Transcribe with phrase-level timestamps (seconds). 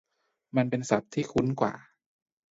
[0.55, 1.73] มันเป็นศัพท์ที่คุ้นกว่า